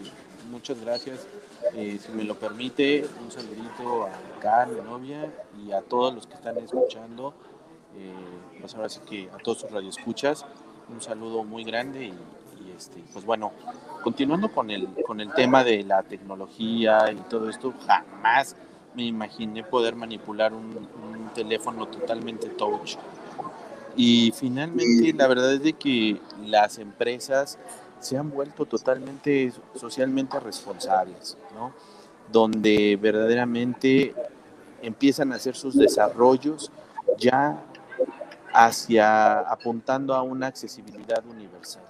[0.51, 1.27] Muchas gracias.
[1.75, 5.33] Eh, si me lo permite, un saludito a Carl, mi novia,
[5.65, 7.35] y a todos los que están escuchando.
[7.97, 8.13] Eh,
[8.61, 10.45] pues ahora sí que a todos sus radioescuchas,
[10.89, 12.13] un saludo muy grande y,
[12.63, 13.53] y, este, pues bueno,
[14.03, 18.55] continuando con el, con el tema de la tecnología y todo esto, jamás
[18.97, 22.97] me imaginé poder manipular un, teléfono totalmente touch.
[23.95, 27.59] Y finalmente, la verdad es de que las empresas
[28.01, 31.75] se han vuelto totalmente socialmente responsables, ¿no?
[32.33, 34.15] Donde verdaderamente
[34.81, 36.73] empiezan a hacer sus desarrollos
[37.19, 37.63] ya
[38.55, 41.85] hacia apuntando a una accesibilidad universal.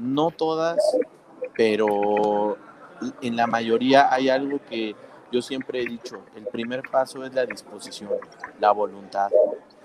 [0.00, 0.78] No todas,
[1.54, 2.56] pero
[3.22, 4.96] en la mayoría hay algo que
[5.32, 8.10] yo siempre he dicho, el primer paso es la disposición,
[8.58, 9.30] la voluntad.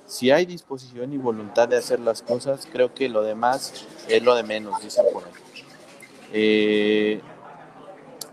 [0.05, 4.35] Si hay disposición y voluntad de hacer las cosas, creo que lo demás es lo
[4.35, 5.31] de menos, dicen por ahí.
[6.31, 7.21] Eh,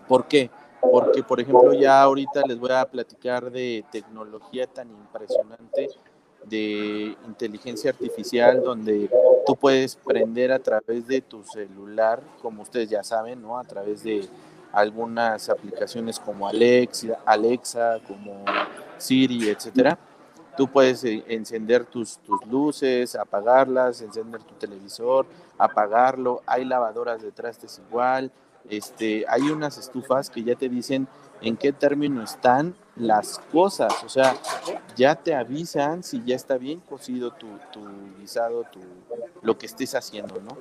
[0.07, 0.49] ¿Por qué?
[0.91, 5.89] porque por ejemplo ya ahorita les voy a platicar de tecnología tan impresionante
[6.45, 9.09] de inteligencia artificial donde
[9.45, 13.57] tú puedes prender a través de tu celular, como ustedes ya saben, ¿no?
[13.57, 14.27] A través de
[14.73, 18.43] algunas aplicaciones como Alexa, Alexa como
[18.97, 19.97] Siri, etcétera.
[20.57, 25.25] Tú puedes eh, encender tus, tus luces, apagarlas, encender tu televisor,
[25.57, 26.41] apagarlo.
[26.45, 28.31] Hay lavadoras de trastes igual.
[28.69, 31.07] Este, hay unas estufas que ya te dicen
[31.41, 34.35] en qué término están las cosas, o sea,
[34.95, 37.81] ya te avisan si ya está bien cocido tu, tu
[38.19, 38.79] guisado, tu,
[39.41, 40.57] lo que estés haciendo, ¿no?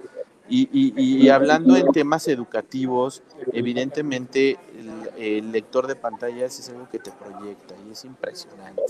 [0.48, 3.22] Y, y, hablando en temas educativos,
[3.52, 8.82] evidentemente el, el, lector de pantallas es algo que te proyecta y es impresionante.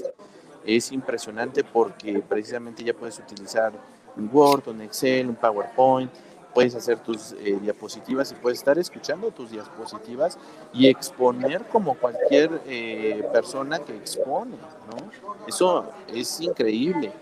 [0.65, 3.73] Es impresionante porque precisamente ya puedes utilizar
[4.17, 6.11] un Word, un Excel, un PowerPoint,
[6.53, 10.39] puedes hacer tus eh, diapositivas y puedes estar escuchando tus diapositivas
[10.73, 15.11] y exponer como cualquier eh, persona que expone, ¿no?
[15.47, 17.13] Eso es increíble.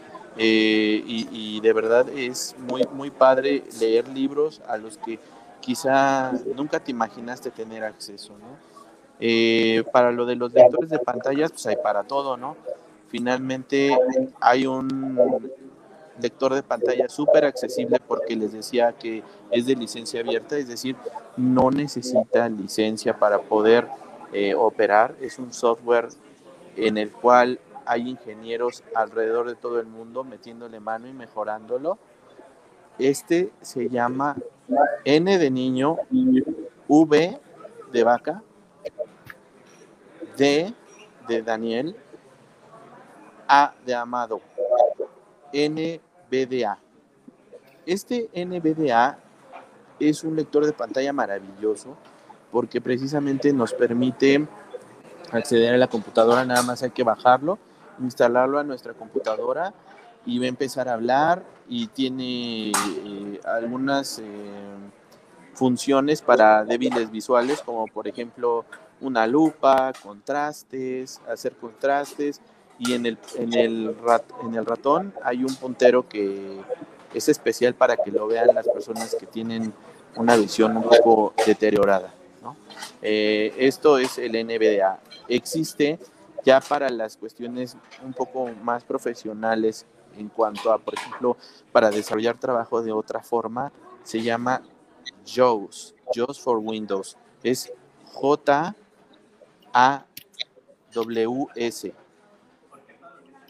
[0.42, 5.18] Eh, y, de verdad es muy, muy padre leer libros a los que
[5.60, 8.70] quizá nunca te imaginaste tener acceso, ¿no?
[9.92, 12.56] para lo de los lectores de pantallas, pues hay para todo, ¿no?
[13.10, 13.94] Finalmente
[14.40, 15.18] hay un
[16.20, 20.96] lector de pantalla súper accesible porque les decía que es de licencia abierta, es decir,
[21.36, 23.88] no necesita licencia para poder
[24.32, 25.14] eh, operar.
[25.20, 26.08] Es un software
[26.76, 31.98] en el cual hay ingenieros alrededor de todo el mundo metiéndole mano y mejorándolo.
[32.98, 34.36] Este se llama
[35.04, 35.96] N de niño,
[36.88, 37.40] V
[37.92, 38.42] de vaca,
[40.36, 40.74] D
[41.28, 41.96] de Daniel,
[43.48, 44.40] A de Amado,
[45.52, 46.00] N
[46.30, 46.78] NVDA.
[47.84, 49.18] Este NVDA
[49.98, 51.96] es un lector de pantalla maravilloso
[52.52, 54.46] porque precisamente nos permite
[55.32, 57.58] acceder a la computadora, nada más hay que bajarlo,
[58.00, 59.72] instalarlo a nuestra computadora
[60.26, 64.24] y va a empezar a hablar y tiene eh, algunas eh,
[65.54, 68.64] funciones para débiles visuales como por ejemplo
[69.00, 72.40] una lupa, contrastes, hacer contrastes
[72.78, 73.96] y en el, en el,
[74.42, 76.60] en el ratón hay un puntero que
[77.14, 79.72] es especial para que lo vean las personas que tienen
[80.16, 82.14] una visión un poco deteriorada.
[83.02, 85.00] Eh, esto es el NVDA.
[85.28, 85.98] Existe
[86.44, 89.86] ya para las cuestiones un poco más profesionales
[90.16, 91.36] en cuanto a, por ejemplo,
[91.72, 93.72] para desarrollar trabajo de otra forma,
[94.02, 94.62] se llama
[95.24, 97.16] JAWS, JAWS for Windows.
[97.42, 97.72] Es
[98.12, 98.74] J-A-W-S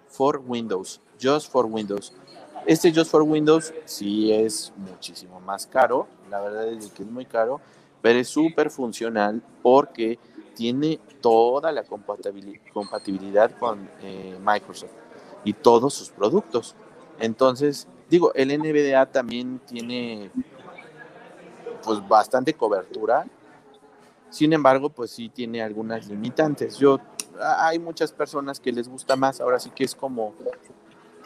[0.09, 2.13] for Windows, Just for Windows.
[2.67, 7.25] Este Just for Windows sí es muchísimo más caro, la verdad es que es muy
[7.25, 7.61] caro,
[8.03, 10.19] pero es súper funcional porque
[10.55, 14.93] tiene toda la compatibilidad con eh, Microsoft
[15.45, 16.75] y todos sus productos.
[17.19, 20.31] Entonces, digo, el NVDA también tiene
[21.83, 23.27] pues bastante cobertura.
[24.29, 26.79] Sin embargo, pues sí tiene algunas limitantes.
[26.79, 26.99] Yo
[27.41, 30.35] hay muchas personas que les gusta más, ahora sí que es como,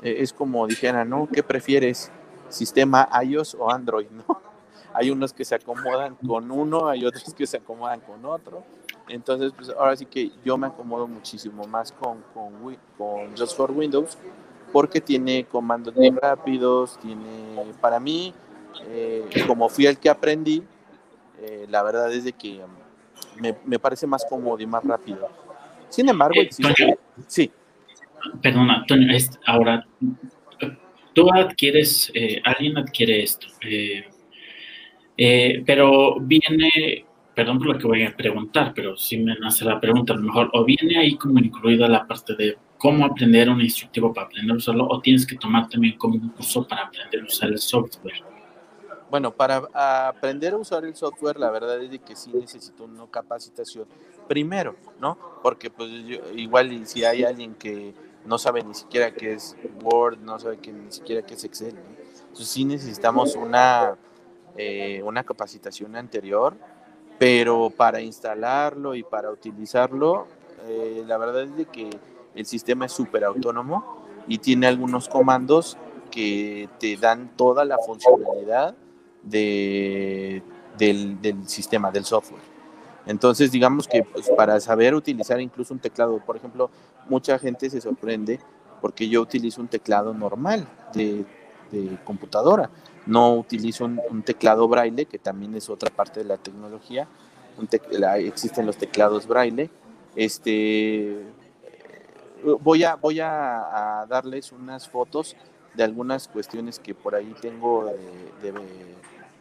[0.02, 1.28] eh, es como dijera, ¿no?
[1.30, 2.10] ¿Qué prefieres?
[2.48, 4.40] ¿Sistema iOS o Android, no?
[4.92, 8.62] Hay unos que se acomodan con uno, hay otros que se acomodan con otro.
[9.08, 12.52] Entonces, pues ahora sí que yo me acomodo muchísimo más con, con,
[12.96, 14.16] con Just for Windows
[14.74, 17.22] porque tiene comandos muy rápidos, tiene,
[17.80, 18.34] para mí,
[18.88, 20.64] eh, como fui el que aprendí,
[21.40, 22.60] eh, la verdad es de que
[23.40, 25.28] me, me parece más cómodo y más rápido.
[25.90, 26.50] Sin embargo, eh,
[27.28, 27.52] sí.
[28.42, 29.86] Perdona, Antonio, ahora
[31.12, 32.12] tú adquieres,
[32.44, 33.46] alguien adquiere esto,
[35.16, 40.12] pero viene, perdón por lo que voy a preguntar, pero si me nace la pregunta,
[40.12, 44.12] a lo mejor, o viene ahí como incluida la parte de cómo aprender un instructivo
[44.12, 47.24] para aprender a usarlo, o tienes que tomar también como un curso para aprender a
[47.24, 48.22] usar el software.
[49.10, 49.62] Bueno, para
[50.08, 53.86] aprender a usar el software, la verdad es que sí necesito una capacitación
[54.26, 55.18] primero, ¿no?
[55.42, 55.90] Porque pues
[56.34, 60.72] igual si hay alguien que no sabe ni siquiera qué es Word, no sabe que
[60.72, 61.76] ni siquiera qué es Excel,
[62.22, 63.96] entonces sí necesitamos una,
[64.56, 66.56] eh, una capacitación anterior,
[67.18, 70.26] pero para instalarlo y para utilizarlo,
[70.66, 71.90] eh, la verdad es de que
[72.34, 75.76] el sistema es súper autónomo y tiene algunos comandos
[76.10, 78.74] que te dan toda la funcionalidad
[79.22, 80.42] de,
[80.78, 82.42] del, sistema, del software.
[83.06, 86.70] Entonces, digamos que pues, para saber utilizar incluso un teclado, por ejemplo,
[87.08, 88.40] mucha gente se sorprende
[88.80, 91.24] porque yo utilizo un teclado normal de,
[92.04, 92.70] computadora,
[93.06, 97.06] no utilizo un, teclado braille, que también es otra parte de la tecnología,
[98.18, 99.70] existen los teclados braille.
[100.16, 101.18] Este,
[102.60, 105.36] voy a, voy a, darles unas fotos
[105.74, 107.92] de algunas cuestiones que por ahí tengo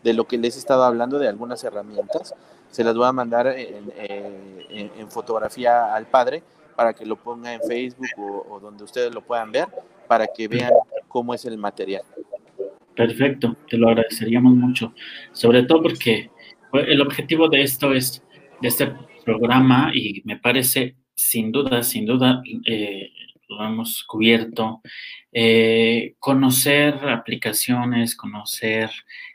[0.03, 2.33] de, lo que les he estado hablando, de algunas herramientas.
[2.71, 6.43] Se las voy a mandar en, fotografía al padre
[6.75, 9.67] para que lo ponga en Facebook o donde ustedes lo puedan ver,
[10.07, 10.73] para que vean
[11.07, 12.03] cómo es el material.
[12.95, 14.93] Perfecto, te lo agradeceríamos mucho,
[15.31, 16.29] sobre todo porque
[16.73, 18.23] el objetivo de esto es,
[18.61, 18.93] de este
[19.25, 23.11] programa, y me parece sin duda, sin duda, eh,
[23.49, 24.81] lo hemos cubierto,
[25.31, 28.89] eh, conocer aplicaciones, conocer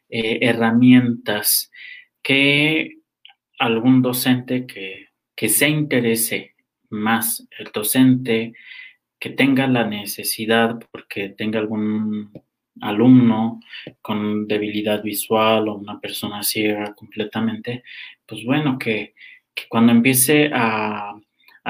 [0.08, 1.70] eh, herramientas
[2.22, 2.98] que
[3.58, 6.54] algún docente que, que se interese
[6.90, 8.54] más, el docente
[9.18, 12.32] que tenga la necesidad porque tenga algún
[12.80, 13.60] alumno
[14.00, 17.82] con debilidad visual o una persona ciega completamente,
[18.26, 19.14] pues bueno, que,
[19.68, 21.14] cuando empiece a,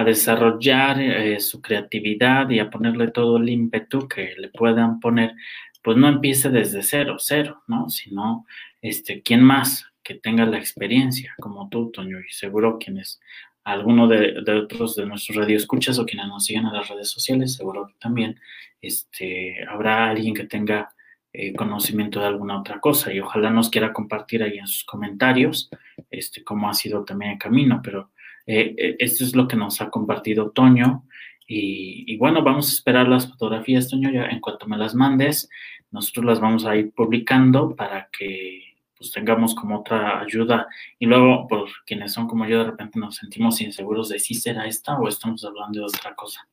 [0.05, 5.35] desarrollar eh, su creatividad y a ponerle todo el ímpetu que le puedan poner,
[5.83, 7.89] pues no empiece desde cero, cero, ¿no?
[7.89, 8.47] Sino,
[8.81, 12.21] este, ¿quién más que tenga la experiencia como tú, Toño?
[12.21, 13.19] Y seguro quienes
[13.65, 17.55] alguno de, de, otros de nuestros radioescuchas o quienes nos siguen en las redes sociales,
[17.55, 18.39] seguro que también
[18.81, 20.91] este, habrá alguien que tenga
[21.33, 25.69] eh, conocimiento de alguna otra cosa y ojalá nos quiera compartir ahí en sus comentarios
[26.11, 28.13] este, cómo ha sido también el camino, pero
[28.47, 31.05] eh, eh, esto es lo que nos ha compartido Toño
[31.51, 35.49] y, bueno, vamos a esperar las fotografías, Toño, ya en cuanto me las mandes,
[35.91, 38.65] nosotros las vamos a ir publicando para que
[38.97, 40.67] pues tengamos como otra ayuda
[40.99, 44.67] y luego por quienes son como yo de repente nos sentimos inseguros de si será
[44.67, 46.49] esta o estamos hablando de otra cosa.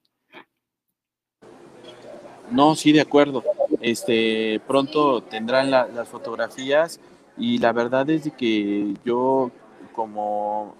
[2.51, 3.43] No, sí, de acuerdo.
[3.85, 6.99] Este, pronto tendrán las fotografías
[7.37, 9.51] y la verdad es que yo
[9.93, 10.73] como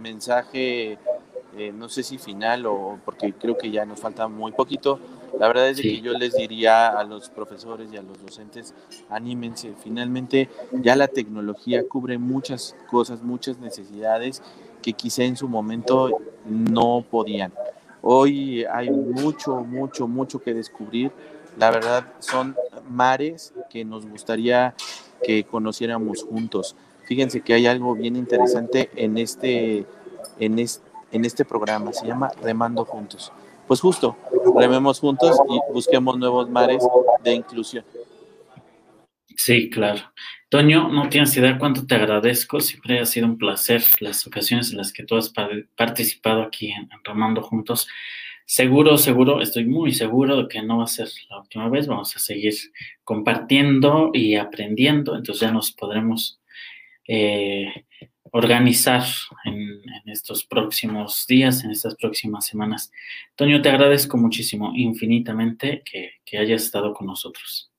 [0.00, 0.96] mensaje,
[1.58, 5.00] eh, no sé si final o porque creo que ya nos falta muy poquito,
[5.40, 8.74] la verdad es que yo les diría a los profesores y a los docentes,
[9.10, 14.40] anímense, finalmente ya la tecnología cubre muchas cosas, muchas necesidades
[14.82, 17.52] que quizá en su momento no podían.
[18.02, 21.10] Hoy hay mucho, mucho, mucho que descubrir.
[21.58, 22.56] La verdad son
[22.88, 24.74] mares que nos gustaría
[25.22, 26.76] que conociéramos juntos.
[27.06, 29.84] Fíjense que hay algo bien interesante en este,
[30.38, 30.82] en este,
[31.12, 33.32] en este programa, se llama Remando Juntos.
[33.66, 34.16] Pues justo,
[34.56, 36.82] rememos juntos y busquemos nuevos mares
[37.22, 37.84] de inclusión.
[39.36, 40.00] Sí, claro.
[40.48, 42.60] Toño, no tienes idea cuánto te agradezco.
[42.60, 45.32] Siempre ha sido un placer las ocasiones en las que tú has
[45.76, 47.88] participado aquí en, Remando Juntos.
[48.46, 51.86] Seguro, seguro, estoy muy seguro de que no va a ser la última vez.
[51.86, 52.54] Vamos a seguir
[53.04, 55.16] compartiendo y aprendiendo.
[55.16, 56.40] Entonces ya nos podremos
[57.08, 57.86] eh,
[58.32, 59.02] organizar
[59.44, 62.90] en, estos próximos días, en estas próximas semanas.
[63.36, 67.70] Toño, te agradezco muchísimo, infinitamente, que, hayas estado con nosotros.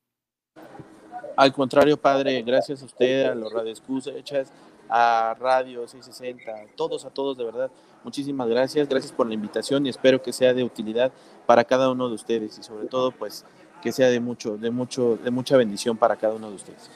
[1.36, 4.54] Al contrario, padre, gracias a usted, a los radioescuchas,
[4.96, 7.72] a Radio 660, a todos, a todos, de verdad.
[8.04, 11.12] Muchísimas gracias, gracias por la invitación y espero que sea de utilidad
[11.48, 13.44] para cada uno de ustedes y sobre todo, pues,
[13.82, 16.92] que sea de mucho, de mucho, de mucha bendición para cada uno de ustedes.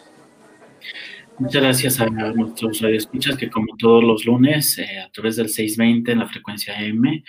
[1.39, 6.11] Muchas gracias a nuestros radioescuchas que como todos los lunes, eh, a través del 620
[6.11, 7.23] en la frecuencia M,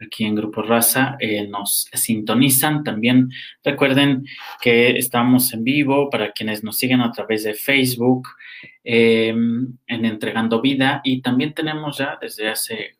[0.00, 2.84] aquí en Grupo Raza, eh, nos sintonizan.
[2.84, 3.30] También
[3.62, 4.24] recuerden
[4.60, 8.28] que estamos en vivo para quienes nos siguen a través de Facebook,
[8.82, 12.96] em, en Entregando Vida, y también tenemos ya desde hace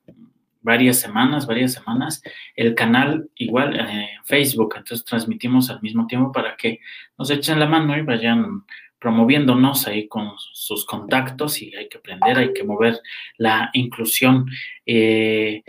[0.65, 2.23] varias semanas, varias semanas,
[2.57, 4.75] el canal igual en Facebook.
[4.77, 6.81] Entonces transmitimos al mismo tiempo para que
[7.19, 8.65] nos echen la mano y vayan
[8.99, 12.99] promoviéndonos ahí con sus contactos y hay que aprender, hay que mover
[13.37, 14.47] la inclusión.
[14.87, 15.63] Eh,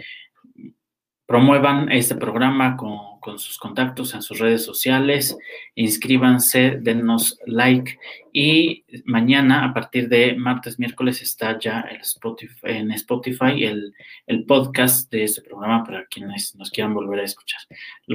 [1.25, 5.35] promuevan este programa con, con, sus contactos en sus redes sociales,
[5.73, 7.97] inscríbanse, denos like
[8.31, 11.85] y mañana a partir de martes, miércoles está ya
[12.63, 13.93] en Spotify el,
[14.27, 17.61] el podcast de este programa para quienes nos quieran volver a escuchar.